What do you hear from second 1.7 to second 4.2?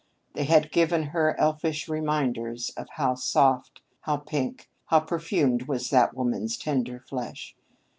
reminders of how soft, how